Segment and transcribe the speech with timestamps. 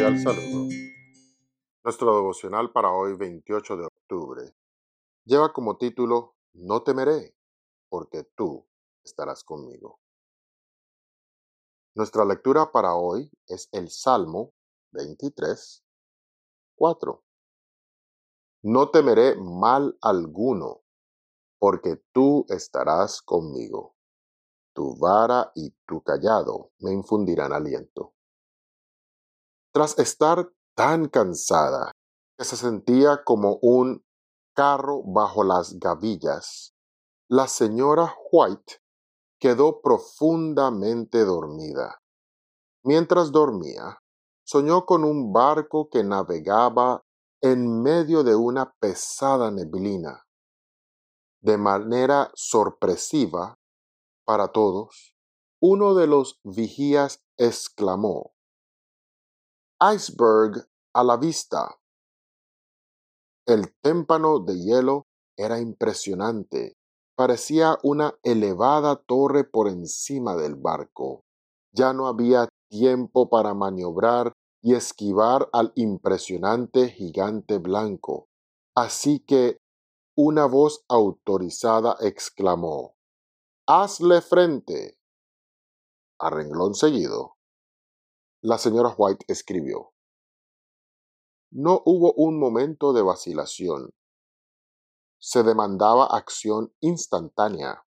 [0.00, 0.68] cordial saludo.
[1.84, 4.56] Nuestro devocional para hoy, 28 de octubre,
[5.26, 7.36] lleva como título No temeré,
[7.90, 8.66] porque tú
[9.04, 10.00] estarás conmigo.
[11.94, 14.54] Nuestra lectura para hoy es el Salmo
[14.92, 15.84] 23,
[16.76, 17.22] 4.
[18.62, 20.80] No temeré mal alguno,
[21.58, 23.96] porque tú estarás conmigo.
[24.72, 28.14] Tu vara y tu callado me infundirán aliento.
[29.72, 31.92] Tras estar tan cansada
[32.36, 34.04] que se sentía como un
[34.54, 36.74] carro bajo las gavillas,
[37.28, 38.78] la señora White
[39.38, 42.00] quedó profundamente dormida.
[42.82, 44.00] Mientras dormía,
[44.44, 47.04] soñó con un barco que navegaba
[47.40, 50.26] en medio de una pesada neblina.
[51.40, 53.58] De manera sorpresiva
[54.24, 55.14] para todos,
[55.60, 58.32] uno de los vigías exclamó,
[59.82, 61.80] Iceberg a la vista.
[63.46, 65.06] El témpano de hielo
[65.38, 66.76] era impresionante.
[67.16, 71.24] Parecía una elevada torre por encima del barco.
[71.72, 78.28] Ya no había tiempo para maniobrar y esquivar al impresionante gigante blanco.
[78.76, 79.62] Así que
[80.14, 82.96] una voz autorizada exclamó,
[83.66, 84.98] Hazle frente.
[86.18, 87.39] A renglón seguido,
[88.42, 89.92] la señora White escribió.
[91.50, 93.90] No hubo un momento de vacilación.
[95.20, 97.84] Se demandaba acción instantánea.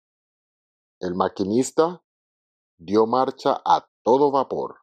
[1.00, 2.04] El maquinista
[2.78, 4.80] dio marcha a todo vapor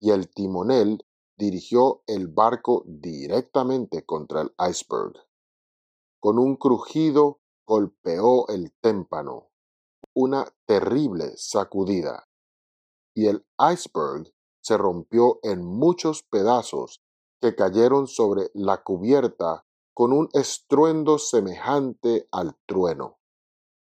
[0.00, 5.14] y el timonel dirigió el barco directamente contra el iceberg.
[6.18, 9.50] Con un crujido golpeó el témpano,
[10.14, 12.28] una terrible sacudida,
[13.14, 14.32] y el iceberg
[14.68, 17.02] se rompió en muchos pedazos
[17.40, 23.18] que cayeron sobre la cubierta con un estruendo semejante al trueno.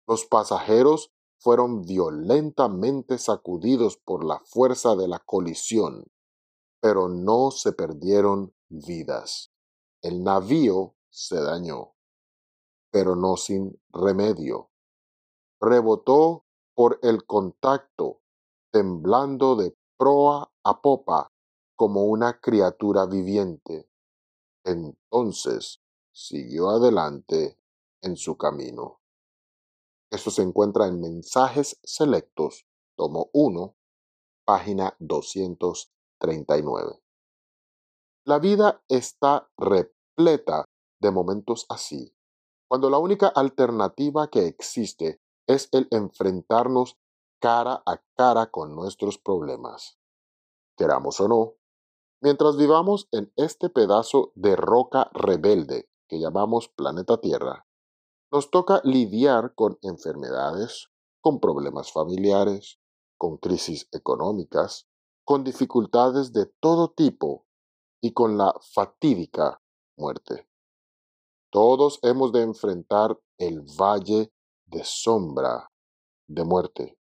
[0.07, 6.05] Los pasajeros fueron violentamente sacudidos por la fuerza de la colisión,
[6.79, 9.51] pero no se perdieron vidas.
[10.03, 11.95] El navío se dañó,
[12.91, 14.69] pero no sin remedio.
[15.59, 18.21] Rebotó por el contacto,
[18.71, 21.29] temblando de proa a popa
[21.75, 23.89] como una criatura viviente.
[24.63, 25.81] Entonces
[26.13, 27.59] siguió adelante
[28.01, 29.01] en su camino.
[30.09, 32.65] Esto se encuentra en Mensajes Selectos,
[32.95, 33.75] tomo 1,
[34.45, 37.03] página 239.
[38.25, 40.63] La vida está repleta
[41.01, 42.15] de momentos así,
[42.69, 46.97] cuando la única alternativa que existe es el enfrentarnos
[47.39, 49.97] cara a cara con nuestros problemas.
[50.77, 51.55] Queramos o no,
[52.21, 57.65] mientras vivamos en este pedazo de roca rebelde que llamamos planeta Tierra,
[58.31, 60.89] nos toca lidiar con enfermedades,
[61.21, 62.79] con problemas familiares,
[63.17, 64.87] con crisis económicas,
[65.25, 67.45] con dificultades de todo tipo
[68.01, 69.61] y con la fatídica
[69.97, 70.47] muerte.
[71.51, 74.31] Todos hemos de enfrentar el valle
[74.65, 75.71] de sombra
[76.27, 76.98] de muerte.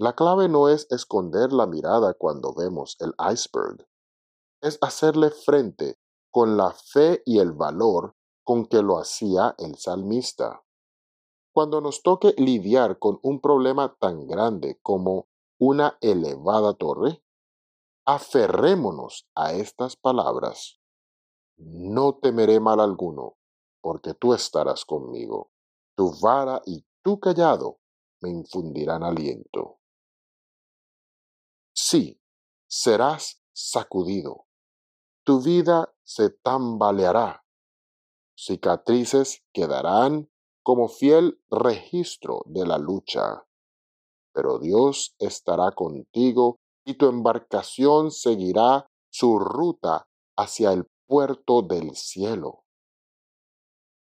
[0.00, 3.84] La clave no es esconder la mirada cuando vemos el iceberg,
[4.60, 5.98] es hacerle frente
[6.30, 8.14] con la fe y el valor
[8.44, 10.64] con que lo hacía el salmista.
[11.52, 15.26] Cuando nos toque lidiar con un problema tan grande como
[15.58, 17.20] una elevada torre,
[18.06, 20.78] aferrémonos a estas palabras.
[21.56, 23.36] No temeré mal alguno,
[23.80, 25.50] porque tú estarás conmigo.
[25.96, 27.80] Tu vara y tu callado
[28.20, 29.77] me infundirán aliento.
[31.80, 32.20] Sí,
[32.66, 34.48] serás sacudido.
[35.22, 37.44] Tu vida se tambaleará.
[38.36, 40.28] Cicatrices quedarán
[40.64, 43.46] como fiel registro de la lucha.
[44.32, 52.64] Pero Dios estará contigo y tu embarcación seguirá su ruta hacia el puerto del cielo.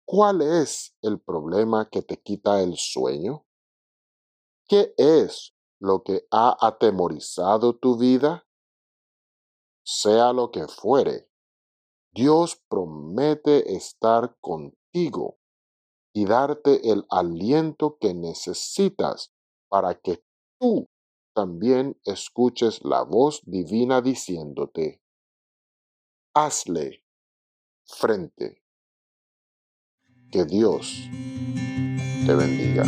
[0.04, 3.46] ¿Cuál es el problema que te quita el sueño?
[4.66, 8.46] ¿Qué es lo que ha atemorizado tu vida?
[9.84, 11.28] Sea lo que fuere,
[12.14, 15.38] Dios promete estar contigo
[16.14, 19.32] y darte el aliento que necesitas
[19.68, 20.24] para que
[20.60, 20.88] tú
[21.34, 25.02] también escuches la voz divina diciéndote,
[26.32, 27.04] hazle
[27.86, 28.62] frente.
[30.30, 31.08] Que Dios
[32.24, 32.84] te bendiga.